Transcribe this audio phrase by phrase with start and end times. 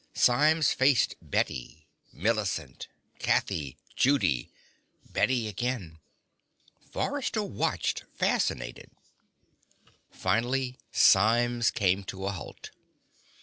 [0.15, 1.85] Symes faced Bette...
[2.11, 2.87] Millicent...
[3.19, 3.77] Kathy...
[3.95, 4.51] Judy...
[5.05, 5.99] Bette again...
[6.89, 8.89] Forrester watched, fascinated.
[10.09, 12.71] Finally, Symes came to a halt.